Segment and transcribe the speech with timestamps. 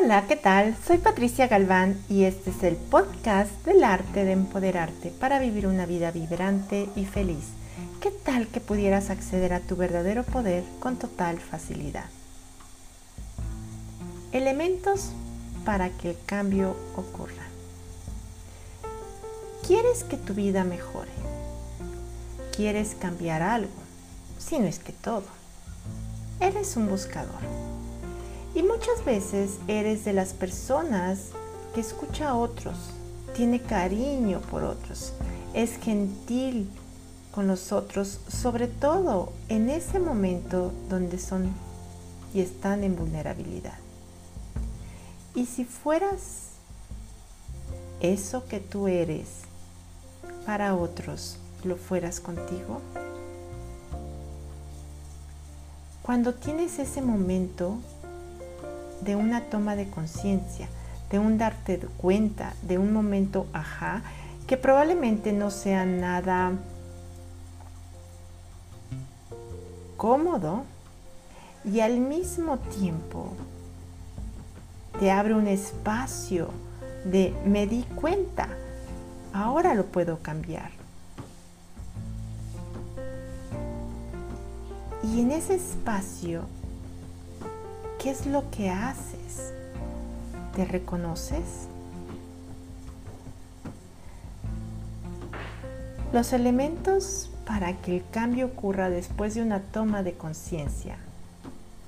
[0.00, 0.76] Hola, ¿qué tal?
[0.86, 5.86] Soy Patricia Galván y este es el podcast del arte de empoderarte para vivir una
[5.86, 7.46] vida vibrante y feliz.
[8.00, 12.04] ¿Qué tal que pudieras acceder a tu verdadero poder con total facilidad?
[14.30, 15.10] Elementos
[15.64, 17.48] para que el cambio ocurra.
[19.66, 21.10] ¿Quieres que tu vida mejore?
[22.54, 23.72] ¿Quieres cambiar algo?
[24.38, 25.26] Si no es que todo.
[26.40, 27.77] Eres un buscador
[28.58, 31.28] y muchas veces eres de las personas
[31.76, 32.74] que escucha a otros,
[33.36, 35.12] tiene cariño por otros,
[35.54, 36.68] es gentil
[37.30, 41.54] con los otros, sobre todo en ese momento donde son
[42.34, 43.78] y están en vulnerabilidad.
[45.36, 46.48] Y si fueras
[48.00, 49.42] eso que tú eres
[50.44, 52.80] para otros, lo fueras contigo.
[56.02, 57.78] Cuando tienes ese momento,
[59.02, 60.68] de una toma de conciencia,
[61.10, 64.02] de un darte cuenta, de un momento ajá,
[64.46, 66.52] que probablemente no sea nada
[69.96, 70.64] cómodo
[71.64, 73.32] y al mismo tiempo
[74.98, 76.50] te abre un espacio
[77.04, 78.48] de me di cuenta,
[79.32, 80.70] ahora lo puedo cambiar.
[85.02, 86.42] Y en ese espacio
[88.08, 89.52] ¿Qué es lo que haces?
[90.56, 91.68] ¿Te reconoces?
[96.14, 100.96] Los elementos para que el cambio ocurra después de una toma de conciencia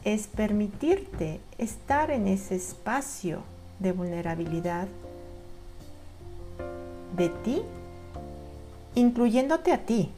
[0.04, 3.40] es permitirte estar en ese espacio
[3.78, 4.88] de vulnerabilidad
[7.16, 7.62] de ti,
[8.94, 10.12] incluyéndote a ti,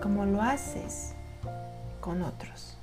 [0.00, 1.14] como lo haces
[2.00, 2.75] con otros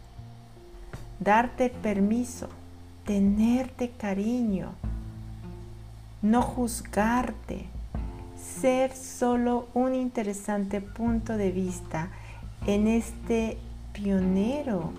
[1.23, 2.49] darte permiso,
[3.05, 4.73] tenerte cariño,
[6.21, 7.65] no juzgarte,
[8.35, 12.09] ser solo un interesante punto de vista
[12.67, 13.57] en este
[13.93, 14.91] pionero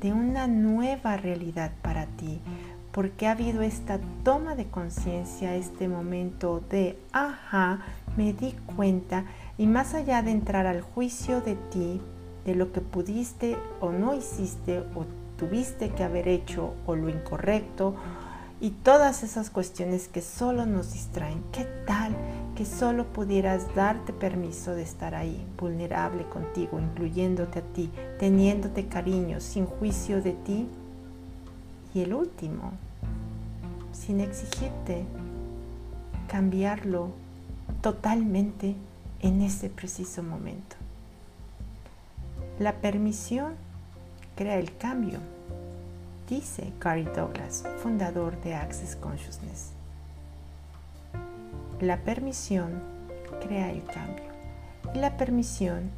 [0.00, 2.40] de una nueva realidad para ti,
[2.92, 7.80] porque ha habido esta toma de conciencia, este momento de, ajá,
[8.16, 9.24] me di cuenta,
[9.58, 12.00] y más allá de entrar al juicio de ti,
[12.44, 15.04] de lo que pudiste o no hiciste o
[15.38, 17.94] tuviste que haber hecho o lo incorrecto
[18.60, 21.42] y todas esas cuestiones que solo nos distraen.
[21.52, 22.14] ¿Qué tal
[22.56, 29.40] que solo pudieras darte permiso de estar ahí, vulnerable contigo, incluyéndote a ti, teniéndote cariño,
[29.40, 30.66] sin juicio de ti?
[31.94, 32.72] Y el último,
[33.92, 35.04] sin exigirte
[36.26, 37.10] cambiarlo
[37.80, 38.74] totalmente
[39.20, 40.76] en ese preciso momento.
[42.58, 43.54] La permisión
[44.38, 45.18] crea el cambio,
[46.28, 49.72] dice Gary Douglas, fundador de Access Consciousness.
[51.80, 52.80] La permisión
[53.42, 54.30] crea el cambio.
[54.94, 55.90] Y la permisión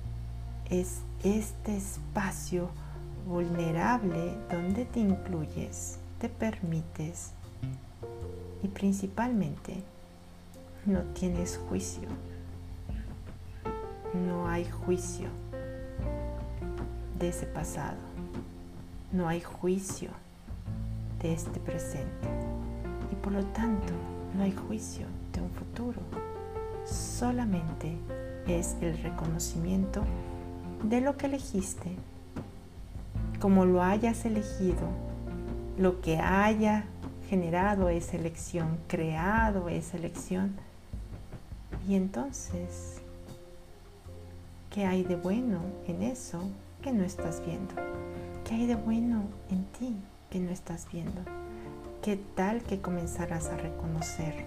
[0.71, 2.71] es este espacio
[3.29, 7.33] vulnerable donde te incluyes, te permites
[8.63, 9.83] y principalmente
[10.87, 12.09] no tienes juicio.
[14.15, 15.29] No hay juicio
[17.19, 18.10] de ese pasado
[19.13, 20.11] no hay juicio
[21.21, 22.29] de este presente
[23.11, 23.93] y por lo tanto
[24.37, 26.01] no hay juicio de un futuro.
[26.85, 27.97] Solamente
[28.47, 30.03] es el reconocimiento
[30.85, 31.91] de lo que elegiste,
[33.41, 34.89] como lo hayas elegido,
[35.79, 36.85] lo que haya
[37.29, 40.55] generado esa elección, creado esa elección.
[41.89, 43.01] Y entonces,
[44.71, 46.41] ¿qué hay de bueno en eso
[46.83, 47.75] que no estás viendo?
[48.51, 49.95] ¿Qué hay de bueno en ti
[50.29, 51.23] que no estás viendo?
[52.03, 54.45] ¿Qué tal que comenzarás a reconocer?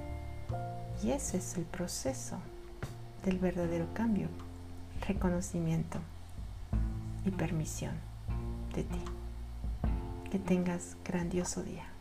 [1.01, 2.35] Y ese es el proceso
[3.23, 4.27] del verdadero cambio.
[5.07, 5.99] Reconocimiento
[7.23, 7.93] y permisión
[8.75, 9.01] de ti.
[10.29, 11.92] Que tengas grandioso día.